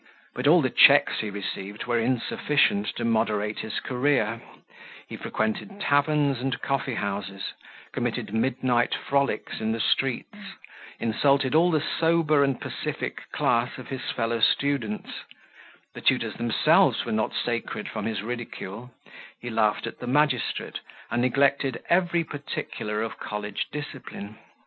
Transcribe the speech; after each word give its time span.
But 0.33 0.47
all 0.47 0.63
the 0.63 0.71
checks 0.71 1.19
he 1.19 1.29
received 1.29 1.85
were 1.85 1.99
insufficient 1.99 2.87
to 2.95 3.05
moderate 3.05 3.59
his 3.59 3.79
career; 3.79 4.41
he 5.07 5.15
frequented 5.15 5.79
taverns 5.79 6.39
and 6.39 6.59
coffee 6.59 6.95
houses, 6.95 7.53
committed 7.93 8.33
midnight 8.33 8.95
frolics 8.95 9.59
in 9.59 9.73
the 9.73 9.79
streets, 9.79 10.33
insulted 10.99 11.53
all 11.53 11.69
the 11.69 11.83
sober 11.99 12.43
and 12.43 12.59
pacific 12.59 13.31
class 13.31 13.77
of 13.77 13.89
his 13.89 14.09
fellow 14.09 14.39
students: 14.39 15.11
the 15.93 16.01
tutors 16.01 16.33
themselves 16.33 17.05
were 17.05 17.11
not 17.11 17.35
sacred 17.35 17.87
from 17.87 18.07
his 18.07 18.23
ridicule; 18.23 18.89
he 19.39 19.51
laughed 19.51 19.85
at 19.85 19.99
the 19.99 20.07
magistrate, 20.07 20.79
and 21.11 21.21
neglected 21.21 21.83
every 21.91 22.23
particular 22.23 23.03
of 23.03 23.19
college 23.19 23.67
discipline. 23.71 24.39